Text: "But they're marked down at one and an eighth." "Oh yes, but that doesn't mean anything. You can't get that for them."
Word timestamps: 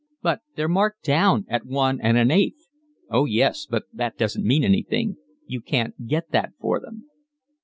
"But 0.23 0.41
they're 0.55 0.67
marked 0.67 1.03
down 1.03 1.45
at 1.47 1.63
one 1.67 1.99
and 2.01 2.17
an 2.17 2.31
eighth." 2.31 2.67
"Oh 3.11 3.25
yes, 3.25 3.67
but 3.69 3.83
that 3.93 4.17
doesn't 4.17 4.43
mean 4.43 4.63
anything. 4.63 5.17
You 5.45 5.61
can't 5.61 6.07
get 6.07 6.31
that 6.31 6.53
for 6.59 6.79
them." 6.79 7.03